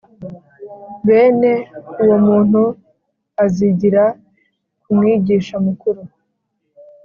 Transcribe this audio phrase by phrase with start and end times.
[1.07, 1.53] bene
[2.01, 2.61] uwo muntu
[3.43, 4.03] azigira
[4.81, 6.01] ku mwigisha mukuru.